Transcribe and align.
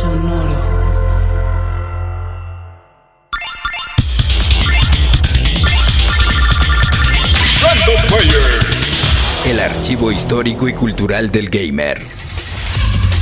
Sonoro. 0.00 0.80
El 9.44 9.60
archivo 9.60 10.10
histórico 10.10 10.68
y 10.68 10.72
cultural 10.72 11.30
del 11.30 11.50
gamer. 11.50 12.00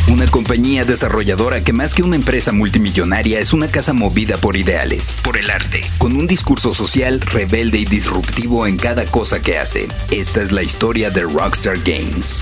Una 0.09 0.27
compañía 0.29 0.85
desarrolladora 0.85 1.65
que 1.65 1.73
más 1.73 1.95
que 1.95 2.05
una 2.05 2.15
empresa 2.15 2.53
multimillonaria 2.53 3.41
es 3.41 3.53
una 3.53 3.67
casa 3.67 3.93
movida 3.93 4.37
por 4.37 4.55
ideales, 4.57 5.13
por 5.25 5.37
el 5.37 5.51
arte, 5.51 5.83
con 5.99 6.15
un 6.15 6.29
discurso 6.29 6.75
social 6.75 7.21
rebelde 7.21 7.79
y 7.79 7.87
disruptivo 7.87 8.69
en 8.69 8.77
cada 8.77 9.05
cosa 9.05 9.41
que 9.41 9.59
hace. 9.59 9.89
Esta 10.13 10.43
es 10.43 10.53
la 10.53 10.63
historia 10.63 11.11
de 11.11 11.23
Rockstar 11.23 11.79
Games. 11.79 12.41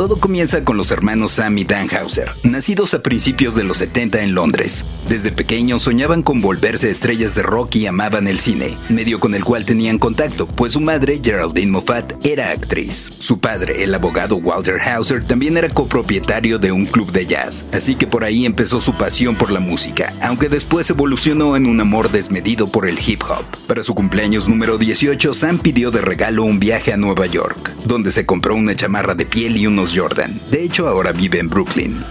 Todo 0.00 0.16
comienza 0.16 0.64
con 0.64 0.78
los 0.78 0.92
hermanos 0.92 1.32
Sam 1.32 1.58
y 1.58 1.64
Dan 1.64 1.86
Hauser, 1.94 2.30
nacidos 2.42 2.94
a 2.94 3.02
principios 3.02 3.54
de 3.54 3.64
los 3.64 3.76
70 3.76 4.22
en 4.22 4.34
Londres. 4.34 4.82
Desde 5.10 5.30
pequeños 5.30 5.82
soñaban 5.82 6.22
con 6.22 6.40
volverse 6.40 6.90
estrellas 6.90 7.34
de 7.34 7.42
rock 7.42 7.76
y 7.76 7.86
amaban 7.86 8.26
el 8.26 8.38
cine, 8.38 8.78
medio 8.88 9.20
con 9.20 9.34
el 9.34 9.44
cual 9.44 9.66
tenían 9.66 9.98
contacto, 9.98 10.46
pues 10.48 10.72
su 10.72 10.80
madre, 10.80 11.20
Geraldine 11.22 11.72
Moffat, 11.72 12.14
era 12.24 12.50
actriz. 12.50 13.10
Su 13.18 13.40
padre, 13.40 13.84
el 13.84 13.94
abogado 13.94 14.36
Walter 14.36 14.80
Hauser, 14.80 15.22
también 15.22 15.58
era 15.58 15.68
copropietario 15.68 16.58
de 16.58 16.72
un 16.72 16.86
club 16.86 17.12
de 17.12 17.26
jazz, 17.26 17.66
así 17.74 17.94
que 17.94 18.06
por 18.06 18.24
ahí 18.24 18.46
empezó 18.46 18.80
su 18.80 18.94
pasión 18.94 19.36
por 19.36 19.50
la 19.50 19.60
música, 19.60 20.14
aunque 20.22 20.48
después 20.48 20.88
evolucionó 20.88 21.56
en 21.56 21.66
un 21.66 21.78
amor 21.78 22.10
desmedido 22.10 22.68
por 22.68 22.88
el 22.88 22.98
hip 23.06 23.22
hop. 23.24 23.44
Para 23.66 23.82
su 23.82 23.94
cumpleaños 23.94 24.48
número 24.48 24.78
18, 24.78 25.34
Sam 25.34 25.58
pidió 25.58 25.90
de 25.90 26.00
regalo 26.00 26.44
un 26.44 26.58
viaje 26.58 26.94
a 26.94 26.96
Nueva 26.96 27.26
York, 27.26 27.74
donde 27.84 28.12
se 28.12 28.24
compró 28.24 28.54
una 28.54 28.74
chamarra 28.74 29.14
de 29.14 29.26
piel 29.26 29.58
y 29.58 29.66
unos 29.66 29.89
Jordan. 29.94 30.40
De 30.50 30.62
hecho, 30.62 30.88
ahora 30.88 31.12
vive 31.12 31.38
en 31.38 31.48
Brooklyn. 31.48 32.02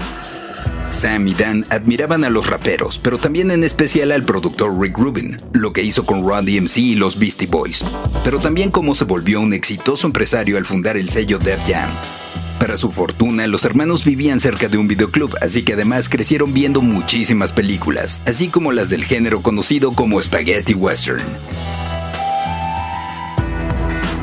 Sam 0.91 1.27
y 1.27 1.33
Dan 1.33 1.65
admiraban 1.69 2.23
a 2.23 2.29
los 2.29 2.47
raperos, 2.47 2.97
pero 2.97 3.17
también 3.17 3.51
en 3.51 3.63
especial 3.63 4.11
al 4.11 4.23
productor 4.23 4.79
Rick 4.79 4.97
Rubin, 4.97 5.39
lo 5.53 5.71
que 5.71 5.83
hizo 5.83 6.05
con 6.05 6.27
Run 6.27 6.45
DMC 6.45 6.77
y 6.77 6.95
los 6.95 7.17
Beastie 7.17 7.47
Boys, 7.47 7.85
pero 8.23 8.39
también 8.39 8.71
cómo 8.71 8.95
se 8.95 9.05
volvió 9.05 9.39
un 9.39 9.53
exitoso 9.53 10.07
empresario 10.07 10.57
al 10.57 10.65
fundar 10.65 10.97
el 10.97 11.09
sello 11.09 11.37
Def 11.37 11.59
Jam. 11.67 11.89
Para 12.59 12.75
su 12.75 12.91
fortuna, 12.91 13.47
los 13.47 13.63
hermanos 13.63 14.03
vivían 14.03 14.41
cerca 14.41 14.67
de 14.67 14.77
un 14.77 14.87
videoclub, 14.87 15.33
así 15.41 15.63
que 15.63 15.73
además 15.73 16.09
crecieron 16.09 16.53
viendo 16.53 16.81
muchísimas 16.81 17.53
películas, 17.53 18.21
así 18.25 18.49
como 18.49 18.73
las 18.73 18.89
del 18.89 19.05
género 19.05 19.41
conocido 19.41 19.93
como 19.93 20.21
Spaghetti 20.21 20.73
Western. 20.73 21.23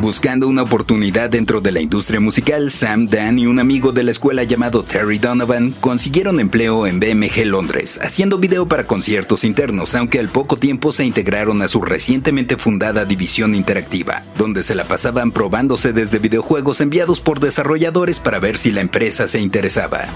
Buscando 0.00 0.46
una 0.46 0.62
oportunidad 0.62 1.30
dentro 1.30 1.62
de 1.62 1.72
la 1.72 1.80
industria 1.80 2.20
musical, 2.20 2.70
Sam, 2.70 3.06
Dan 3.06 3.38
y 3.38 3.46
un 3.46 3.58
amigo 3.58 3.92
de 3.92 4.02
la 4.02 4.10
escuela 4.10 4.44
llamado 4.44 4.84
Terry 4.84 5.18
Donovan 5.18 5.70
consiguieron 5.80 6.38
empleo 6.38 6.86
en 6.86 7.00
BMG 7.00 7.46
Londres, 7.46 7.98
haciendo 8.02 8.36
video 8.36 8.68
para 8.68 8.86
conciertos 8.86 9.42
internos, 9.42 9.94
aunque 9.94 10.20
al 10.20 10.28
poco 10.28 10.58
tiempo 10.58 10.92
se 10.92 11.06
integraron 11.06 11.62
a 11.62 11.68
su 11.68 11.80
recientemente 11.80 12.58
fundada 12.58 13.06
división 13.06 13.54
interactiva, 13.54 14.22
donde 14.36 14.62
se 14.62 14.74
la 14.74 14.84
pasaban 14.84 15.32
probándose 15.32 15.94
desde 15.94 16.18
videojuegos 16.18 16.82
enviados 16.82 17.20
por 17.20 17.40
desarrolladores 17.40 18.20
para 18.20 18.38
ver 18.38 18.58
si 18.58 18.72
la 18.72 18.82
empresa 18.82 19.26
se 19.28 19.40
interesaba. 19.40 20.08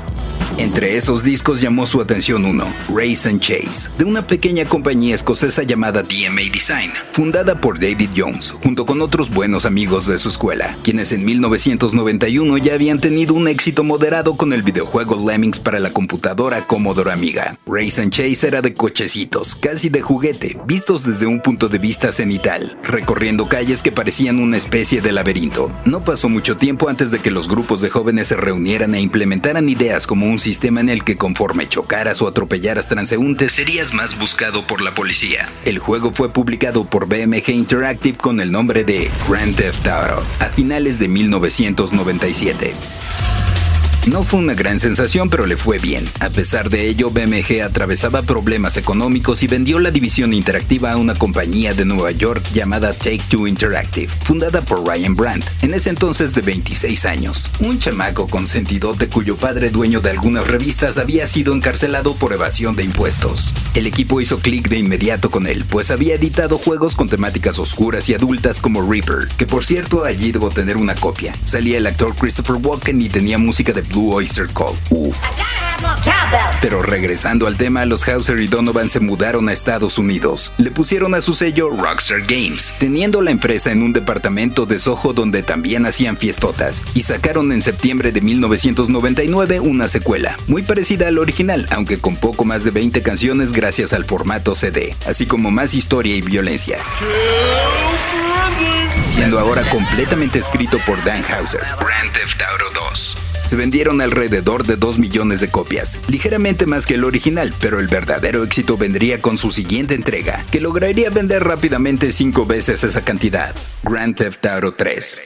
Entre 0.58 0.98
esos 0.98 1.22
discos 1.22 1.62
llamó 1.62 1.86
su 1.86 2.02
atención 2.02 2.44
uno, 2.44 2.66
Race 2.94 3.26
and 3.26 3.40
Chase, 3.40 3.88
de 3.96 4.04
una 4.04 4.26
pequeña 4.26 4.66
compañía 4.66 5.14
escocesa 5.14 5.62
llamada 5.62 6.02
DMA 6.02 6.42
Design, 6.52 6.90
fundada 7.12 7.60
por 7.62 7.80
David 7.80 8.10
Jones, 8.14 8.50
junto 8.62 8.84
con 8.84 9.00
otros 9.00 9.30
buenos 9.30 9.64
amigos 9.70 10.06
de 10.06 10.18
su 10.18 10.30
escuela, 10.30 10.76
quienes 10.82 11.12
en 11.12 11.24
1991 11.24 12.58
ya 12.58 12.74
habían 12.74 12.98
tenido 12.98 13.34
un 13.34 13.46
éxito 13.46 13.84
moderado 13.84 14.36
con 14.36 14.52
el 14.52 14.64
videojuego 14.64 15.30
Lemmings 15.30 15.60
para 15.60 15.78
la 15.78 15.92
computadora 15.92 16.66
Commodore 16.66 17.12
Amiga. 17.12 17.56
Race 17.66 18.02
and 18.02 18.12
Chase 18.12 18.48
era 18.48 18.62
de 18.62 18.74
cochecitos, 18.74 19.54
casi 19.54 19.88
de 19.88 20.02
juguete, 20.02 20.58
vistos 20.66 21.04
desde 21.04 21.26
un 21.26 21.40
punto 21.40 21.68
de 21.68 21.78
vista 21.78 22.10
cenital, 22.10 22.76
recorriendo 22.82 23.46
calles 23.46 23.80
que 23.80 23.92
parecían 23.92 24.40
una 24.40 24.56
especie 24.56 25.00
de 25.00 25.12
laberinto. 25.12 25.70
No 25.84 26.02
pasó 26.02 26.28
mucho 26.28 26.56
tiempo 26.56 26.88
antes 26.88 27.12
de 27.12 27.20
que 27.20 27.30
los 27.30 27.48
grupos 27.48 27.80
de 27.80 27.90
jóvenes 27.90 28.26
se 28.26 28.36
reunieran 28.36 28.96
e 28.96 29.00
implementaran 29.00 29.68
ideas 29.68 30.08
como 30.08 30.26
un 30.26 30.40
sistema 30.40 30.80
en 30.80 30.88
el 30.88 31.04
que 31.04 31.16
conforme 31.16 31.68
chocaras 31.68 32.20
o 32.22 32.26
atropellaras 32.26 32.88
transeúntes 32.88 33.52
serías 33.52 33.94
más 33.94 34.18
buscado 34.18 34.66
por 34.66 34.80
la 34.80 34.96
policía. 34.96 35.48
El 35.64 35.78
juego 35.78 36.10
fue 36.12 36.32
publicado 36.32 36.86
por 36.86 37.06
BMG 37.06 37.50
Interactive 37.50 38.18
con 38.18 38.40
el 38.40 38.50
nombre 38.50 38.82
de 38.82 39.08
Grand 39.28 39.59
Theft 39.60 39.86
Auto 39.88 40.22
a 40.38 40.46
finales 40.46 40.98
de 40.98 41.06
1997. 41.06 42.99
No 44.06 44.22
fue 44.22 44.40
una 44.40 44.54
gran 44.54 44.80
sensación, 44.80 45.28
pero 45.28 45.44
le 45.44 45.58
fue 45.58 45.78
bien. 45.78 46.06
A 46.20 46.30
pesar 46.30 46.70
de 46.70 46.88
ello, 46.88 47.10
BMG 47.10 47.60
atravesaba 47.62 48.22
problemas 48.22 48.78
económicos 48.78 49.42
y 49.42 49.46
vendió 49.46 49.78
la 49.78 49.90
división 49.90 50.32
interactiva 50.32 50.92
a 50.92 50.96
una 50.96 51.14
compañía 51.14 51.74
de 51.74 51.84
Nueva 51.84 52.10
York 52.10 52.42
llamada 52.54 52.94
Take 52.94 53.20
Two 53.28 53.46
Interactive, 53.46 54.10
fundada 54.24 54.62
por 54.62 54.86
Ryan 54.86 55.14
Brandt, 55.14 55.44
en 55.60 55.74
ese 55.74 55.90
entonces 55.90 56.34
de 56.34 56.40
26 56.40 57.04
años. 57.04 57.50
Un 57.60 57.78
chamaco 57.78 58.26
consentidote 58.26 59.08
cuyo 59.08 59.36
padre, 59.36 59.68
dueño 59.68 60.00
de 60.00 60.10
algunas 60.10 60.46
revistas, 60.46 60.96
había 60.96 61.26
sido 61.26 61.52
encarcelado 61.52 62.14
por 62.14 62.32
evasión 62.32 62.76
de 62.76 62.84
impuestos. 62.84 63.52
El 63.74 63.86
equipo 63.86 64.22
hizo 64.22 64.38
clic 64.38 64.70
de 64.70 64.78
inmediato 64.78 65.30
con 65.30 65.46
él, 65.46 65.66
pues 65.68 65.90
había 65.90 66.14
editado 66.14 66.56
juegos 66.56 66.94
con 66.94 67.10
temáticas 67.10 67.58
oscuras 67.58 68.08
y 68.08 68.14
adultas 68.14 68.60
como 68.60 68.80
Reaper, 68.80 69.28
que 69.36 69.46
por 69.46 69.62
cierto 69.62 70.04
allí 70.04 70.32
debo 70.32 70.48
tener 70.48 70.78
una 70.78 70.94
copia. 70.94 71.34
Salía 71.44 71.76
el 71.76 71.86
actor 71.86 72.14
Christopher 72.16 72.56
Walken 72.56 73.02
y 73.02 73.10
tenía 73.10 73.36
música 73.36 73.74
de 73.74 73.89
Blue 73.90 74.14
Oyster 74.14 74.46
Cult. 74.52 74.78
Uf. 74.90 75.18
Pero 76.60 76.82
regresando 76.82 77.46
al 77.46 77.56
tema, 77.56 77.86
los 77.86 78.06
Hauser 78.06 78.38
y 78.40 78.46
Donovan 78.46 78.88
se 78.88 79.00
mudaron 79.00 79.48
a 79.48 79.52
Estados 79.52 79.98
Unidos. 79.98 80.52
Le 80.58 80.70
pusieron 80.70 81.14
a 81.14 81.20
su 81.20 81.34
sello 81.34 81.70
Rockstar 81.70 82.20
Games, 82.22 82.74
teniendo 82.78 83.22
la 83.22 83.30
empresa 83.30 83.72
en 83.72 83.82
un 83.82 83.92
departamento 83.92 84.66
de 84.66 84.78
Soho 84.78 85.12
donde 85.12 85.42
también 85.42 85.86
hacían 85.86 86.16
fiestotas, 86.16 86.84
y 86.94 87.02
sacaron 87.02 87.52
en 87.52 87.62
septiembre 87.62 88.12
de 88.12 88.20
1999 88.20 89.60
una 89.60 89.88
secuela, 89.88 90.36
muy 90.48 90.62
parecida 90.62 91.08
al 91.08 91.18
original, 91.18 91.66
aunque 91.70 91.98
con 91.98 92.16
poco 92.16 92.44
más 92.44 92.64
de 92.64 92.70
20 92.70 93.02
canciones 93.02 93.52
gracias 93.52 93.92
al 93.92 94.04
formato 94.04 94.54
CD, 94.54 94.94
así 95.06 95.26
como 95.26 95.50
más 95.50 95.74
historia 95.74 96.14
y 96.14 96.20
violencia. 96.20 96.78
Siendo 99.06 99.38
ahora 99.38 99.62
completamente 99.70 100.38
escrito 100.38 100.78
por 100.86 101.02
Dan 101.04 101.24
Hauser. 101.24 101.64
Grand 101.80 102.12
Theft 102.12 102.40
Auto 102.42 102.64
2. 102.90 103.29
Se 103.50 103.56
vendieron 103.56 104.00
alrededor 104.00 104.64
de 104.64 104.76
2 104.76 105.00
millones 105.00 105.40
de 105.40 105.50
copias, 105.50 105.98
ligeramente 106.06 106.66
más 106.66 106.86
que 106.86 106.94
el 106.94 107.02
original, 107.02 107.52
pero 107.60 107.80
el 107.80 107.88
verdadero 107.88 108.44
éxito 108.44 108.76
vendría 108.76 109.20
con 109.20 109.38
su 109.38 109.50
siguiente 109.50 109.96
entrega, 109.96 110.46
que 110.52 110.60
lograría 110.60 111.10
vender 111.10 111.42
rápidamente 111.42 112.12
5 112.12 112.46
veces 112.46 112.84
esa 112.84 113.00
cantidad, 113.00 113.52
Grand 113.82 114.14
Theft 114.14 114.46
Auto 114.46 114.74
3. 114.74 115.20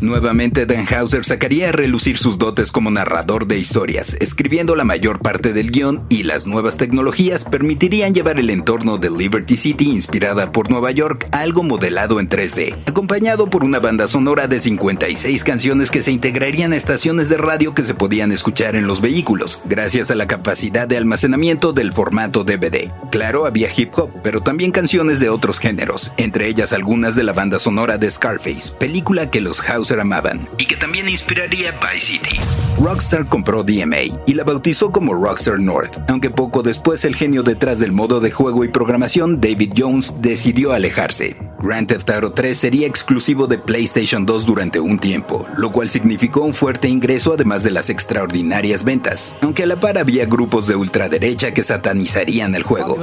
Nuevamente 0.00 0.64
Dan 0.64 0.86
Hauser 0.86 1.26
sacaría 1.26 1.68
a 1.68 1.72
relucir 1.72 2.16
sus 2.16 2.38
dotes 2.38 2.72
como 2.72 2.90
narrador 2.90 3.46
de 3.46 3.58
historias, 3.58 4.14
escribiendo 4.14 4.74
la 4.74 4.84
mayor 4.84 5.20
parte 5.20 5.52
del 5.52 5.70
guion 5.70 6.06
y 6.08 6.22
las 6.22 6.46
nuevas 6.46 6.78
tecnologías 6.78 7.44
permitirían 7.44 8.14
llevar 8.14 8.38
el 8.38 8.48
entorno 8.48 8.96
de 8.96 9.10
Liberty 9.10 9.58
City 9.58 9.90
inspirada 9.90 10.52
por 10.52 10.70
Nueva 10.70 10.90
York 10.90 11.28
a 11.32 11.40
algo 11.40 11.62
modelado 11.62 12.18
en 12.18 12.30
3D, 12.30 12.78
acompañado 12.88 13.50
por 13.50 13.62
una 13.62 13.78
banda 13.78 14.06
sonora 14.06 14.46
de 14.46 14.58
56 14.58 15.44
canciones 15.44 15.90
que 15.90 16.00
se 16.00 16.12
integrarían 16.12 16.72
a 16.72 16.76
estaciones 16.76 17.28
de 17.28 17.36
radio 17.36 17.74
que 17.74 17.84
se 17.84 17.92
podían 17.92 18.32
escuchar 18.32 18.76
en 18.76 18.86
los 18.86 19.02
vehículos, 19.02 19.60
gracias 19.66 20.10
a 20.10 20.14
la 20.14 20.26
capacidad 20.26 20.88
de 20.88 20.96
almacenamiento 20.96 21.74
del 21.74 21.92
formato 21.92 22.42
DVD. 22.42 22.90
Claro, 23.10 23.44
había 23.44 23.68
hip 23.76 23.92
hop, 23.98 24.10
pero 24.24 24.40
también 24.40 24.70
canciones 24.70 25.20
de 25.20 25.28
otros 25.28 25.58
géneros, 25.58 26.10
entre 26.16 26.48
ellas 26.48 26.72
algunas 26.72 27.16
de 27.16 27.24
la 27.24 27.34
banda 27.34 27.58
sonora 27.58 27.98
de 27.98 28.10
Scarface, 28.10 28.72
película 28.78 29.30
que 29.30 29.42
los 29.42 29.60
Hauser 29.68 29.89
Amaban 29.98 30.46
y 30.58 30.66
que 30.66 30.76
también 30.76 31.08
inspiraría 31.08 31.72
Vice 31.80 32.06
City. 32.06 32.40
Rockstar 32.80 33.26
compró 33.26 33.64
DMA 33.64 34.22
y 34.26 34.34
la 34.34 34.44
bautizó 34.44 34.92
como 34.92 35.14
Rockstar 35.14 35.58
North, 35.58 35.98
aunque 36.08 36.30
poco 36.30 36.62
después 36.62 37.04
el 37.04 37.16
genio 37.16 37.42
detrás 37.42 37.78
del 37.78 37.92
modo 37.92 38.20
de 38.20 38.30
juego 38.30 38.64
y 38.64 38.68
programación, 38.68 39.40
David 39.40 39.72
Jones, 39.76 40.14
decidió 40.20 40.72
alejarse. 40.72 41.36
Grand 41.62 41.86
Theft 41.86 42.08
Auto 42.08 42.32
3 42.32 42.56
sería 42.56 42.86
exclusivo 42.86 43.46
de 43.46 43.58
PlayStation 43.58 44.24
2 44.24 44.46
durante 44.46 44.80
un 44.80 44.98
tiempo, 44.98 45.46
lo 45.58 45.70
cual 45.70 45.90
significó 45.90 46.40
un 46.40 46.54
fuerte 46.54 46.88
ingreso 46.88 47.34
además 47.34 47.62
de 47.62 47.70
las 47.70 47.90
extraordinarias 47.90 48.82
ventas, 48.82 49.34
aunque 49.42 49.64
a 49.64 49.66
la 49.66 49.78
par 49.78 49.98
había 49.98 50.24
grupos 50.24 50.66
de 50.66 50.76
ultraderecha 50.76 51.52
que 51.52 51.62
satanizarían 51.62 52.54
el 52.54 52.62
juego. 52.62 52.96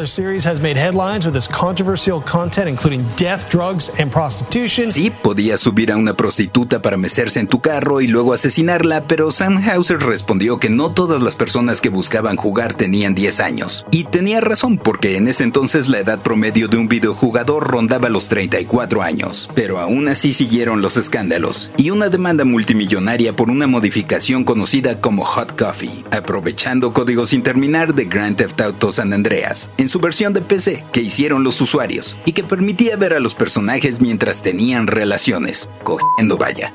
Sí, 4.92 5.12
podías 5.12 5.60
subir 5.60 5.92
a 5.92 5.98
una 5.98 6.16
prostituta 6.16 6.76
para 6.81 6.97
mecerse 6.97 7.39
en 7.39 7.47
tu 7.47 7.62
carro 7.62 8.01
y 8.01 8.07
luego 8.07 8.33
asesinarla, 8.33 9.07
pero 9.07 9.31
Sam 9.31 9.57
Hauser 9.57 10.00
respondió 10.00 10.59
que 10.59 10.69
no 10.69 10.94
todas 10.94 11.21
las 11.21 11.35
personas 11.35 11.81
que 11.81 11.89
buscaban 11.89 12.35
jugar 12.35 12.74
tenían 12.74 13.15
10 13.15 13.39
años. 13.39 13.85
Y 13.91 14.06
tenía 14.06 14.41
razón, 14.41 14.77
porque 14.77 15.18
en 15.18 15.27
ese 15.27 15.44
entonces 15.44 15.89
la 15.89 16.00
edad 16.00 16.21
promedio 16.21 16.68
de 16.68 16.77
un 16.77 16.88
videojugador 16.88 17.68
rondaba 17.68 18.09
los 18.09 18.29
34 18.29 19.01
años. 19.01 19.50
Pero 19.56 19.79
aún 19.79 20.07
así 20.07 20.33
siguieron 20.33 20.81
los 20.81 20.97
escándalos 20.97 21.71
y 21.77 21.89
una 21.89 22.09
demanda 22.09 22.45
multimillonaria 22.45 23.35
por 23.35 23.50
una 23.50 23.68
modificación 23.68 24.44
conocida 24.44 25.00
como 25.01 25.25
Hot 25.25 25.57
Coffee, 25.57 26.03
aprovechando 26.12 26.94
códigos 26.94 27.29
sin 27.29 27.44
terminar 27.44 27.94
de 27.94 28.06
Grand 28.06 28.35
Theft 28.35 28.62
Auto 28.62 28.91
San 28.91 29.13
Andreas, 29.13 29.69
en 29.77 29.89
su 29.89 30.00
versión 30.00 30.33
de 30.33 30.41
PC 30.41 30.83
que 30.91 31.01
hicieron 31.01 31.44
los 31.44 31.59
usuarios 31.62 32.18
y 32.25 32.33
que 32.33 32.44
permitía 32.44 32.97
ver 32.97 33.13
a 33.13 33.19
los 33.19 33.35
personajes 33.35 34.01
mientras 34.01 34.41
tenían 34.41 34.88
relaciones, 34.88 35.69
cogiendo 35.83 36.38
vaya. 36.38 36.67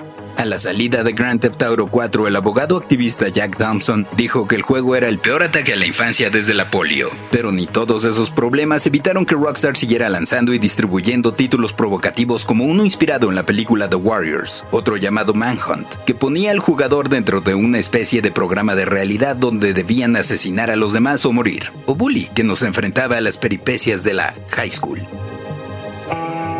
A 0.43 0.44
la 0.44 0.59
salida 0.59 1.05
de 1.05 1.12
Grand 1.12 1.41
Theft 1.41 1.62
Auto 1.62 1.87
4, 1.87 2.27
el 2.27 2.35
abogado 2.35 2.77
activista 2.77 3.29
Jack 3.29 3.56
Thompson 3.56 4.09
dijo 4.17 4.49
que 4.49 4.56
el 4.56 4.62
juego 4.62 4.97
era 4.97 5.06
el 5.06 5.21
peor 5.21 5.44
ataque 5.44 5.73
a 5.73 5.77
la 5.77 5.87
infancia 5.87 6.31
desde 6.31 6.53
la 6.53 6.69
polio. 6.69 7.11
Pero 7.31 7.53
ni 7.53 7.69
todos 7.69 8.05
esos 8.05 8.33
problemas 8.33 8.85
evitaron 8.85 9.25
que 9.25 9.37
Rockstar 9.37 9.77
siguiera 9.77 10.09
lanzando 10.09 10.53
y 10.53 10.59
distribuyendo 10.59 11.33
títulos 11.33 11.73
provocativos 11.73 12.44
como 12.44 12.65
uno 12.65 12.85
inspirado 12.85 13.29
en 13.29 13.37
la 13.37 13.47
película 13.47 13.89
The 13.89 13.94
Warriors, 13.94 14.67
otro 14.73 14.97
llamado 14.97 15.33
Manhunt, 15.33 15.87
que 16.06 16.15
ponía 16.17 16.50
al 16.50 16.59
jugador 16.59 17.09
dentro 17.09 17.41
de 17.41 17.55
una 17.55 17.79
especie 17.79 18.21
de 18.21 18.33
programa 18.33 18.75
de 18.75 18.85
realidad 18.85 19.37
donde 19.37 19.75
debían 19.75 20.17
asesinar 20.17 20.73
a 20.73 20.77
los 20.77 20.93
demás 20.93 21.25
o 21.25 21.33
morir, 21.33 21.71
o 21.87 21.95
Bully, 21.95 22.29
que 22.35 22.43
nos 22.43 22.65
enfrentaba 22.65 23.19
a 23.19 23.21
las 23.21 23.37
peripecias 23.37 24.03
de 24.03 24.15
la 24.15 24.35
high 24.49 24.73
school. 24.73 25.06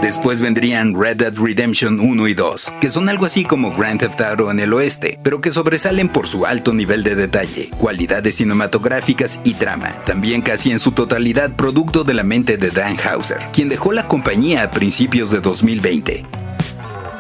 Después 0.03 0.41
vendrían 0.41 1.01
Red 1.01 1.19
Dead 1.19 1.33
Redemption 1.33 2.01
1 2.01 2.27
y 2.27 2.35
2, 2.35 2.75
que 2.81 2.89
son 2.89 3.09
algo 3.09 3.25
así 3.25 3.45
como 3.45 3.71
Grand 3.71 4.01
Theft 4.01 4.21
Auto 4.21 4.51
en 4.51 4.59
el 4.59 4.73
oeste, 4.73 5.21
pero 5.23 5.41
que 5.41 5.53
sobresalen 5.53 6.09
por 6.09 6.27
su 6.27 6.45
alto 6.45 6.75
nivel 6.75 7.05
de 7.05 7.15
detalle, 7.15 7.71
cualidades 7.79 8.35
cinematográficas 8.35 9.41
y 9.45 9.55
trama, 9.55 10.03
también 10.05 10.43
casi 10.43 10.73
en 10.73 10.81
su 10.81 10.91
totalidad 10.91 11.55
producto 11.55 12.03
de 12.03 12.15
la 12.15 12.25
mente 12.25 12.57
de 12.57 12.71
Dan 12.71 12.97
Hauser, 12.99 13.39
quien 13.53 13.69
dejó 13.69 13.93
la 13.93 14.09
compañía 14.09 14.65
a 14.65 14.73
principios 14.73 15.31
de 15.31 15.41
2020. 15.41 16.27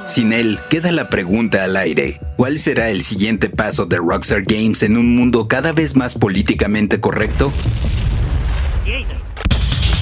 Sin 0.04 0.32
él, 0.32 0.58
queda 0.68 0.90
la 0.90 1.08
pregunta 1.08 1.62
al 1.62 1.76
aire. 1.76 2.20
¿Cuál 2.36 2.58
será 2.58 2.90
el 2.90 3.04
siguiente 3.04 3.48
paso 3.48 3.86
de 3.86 3.98
Rockstar 3.98 4.42
Games 4.42 4.82
en 4.82 4.96
un 4.96 5.14
mundo 5.14 5.46
cada 5.46 5.70
vez 5.70 5.94
más 5.94 6.16
políticamente 6.16 6.98
correcto? 6.98 7.52